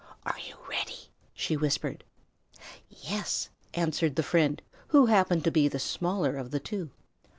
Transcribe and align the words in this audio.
"Are 0.25 0.39
you 0.47 0.55
ready?" 0.67 1.11
she 1.31 1.55
whispered. 1.55 2.03
"Yes," 2.89 3.51
answered 3.75 4.15
the 4.15 4.23
friend, 4.23 4.59
who 4.87 5.05
happened 5.05 5.43
to 5.43 5.51
be 5.51 5.67
the 5.67 5.77
smaller 5.77 6.37
of 6.37 6.49
the 6.49 6.59
two. 6.59 6.89